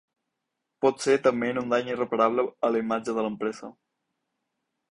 Potser 0.85 1.17
també 1.27 1.49
en 1.53 1.59
un 1.63 1.69
dany 1.75 1.93
irreparable 1.93 2.47
a 2.69 2.73
la 2.77 2.83
imatge 2.85 3.17
de 3.19 3.27
l’empresa. 3.29 3.73